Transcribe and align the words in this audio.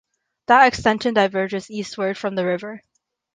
That 0.47 0.67
extension 0.67 1.13
diverges 1.13 1.69
eastward 1.69 2.17
from 2.17 2.33
the 2.33 2.43
river. 2.43 2.81